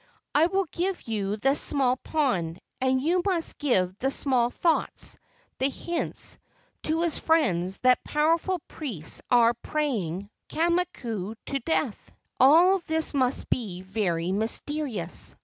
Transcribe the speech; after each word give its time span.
"I 0.33 0.47
will 0.47 0.65
give 0.71 1.03
you 1.03 1.37
the 1.37 1.53
small 1.53 1.95
pond, 1.95 2.59
and 2.81 2.99
you 2.99 3.21
must 3.23 3.59
give 3.59 3.95
the 3.99 4.09
small 4.09 4.49
thoughts, 4.49 5.19
the 5.59 5.69
hints, 5.69 6.39
to 6.81 7.01
his 7.01 7.19
friends 7.19 7.77
that 7.81 8.03
powerful 8.03 8.57
priests 8.67 9.21
are 9.29 9.53
praying 9.53 10.31
Kamakau 10.49 11.35
to 11.45 11.59
death. 11.59 12.11
All 12.39 12.79
this 12.79 13.13
must 13.13 13.47
be 13.51 13.81
very 13.83 14.31
mysterious. 14.31 15.35